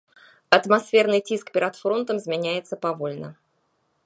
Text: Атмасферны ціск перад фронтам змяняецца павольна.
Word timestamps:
Атмасферны 0.57 1.19
ціск 1.27 1.47
перад 1.59 1.73
фронтам 1.83 2.15
змяняецца 2.25 2.83
павольна. 2.87 3.29